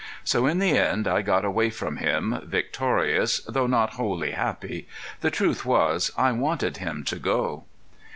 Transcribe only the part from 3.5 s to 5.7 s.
not wholly happy. The truth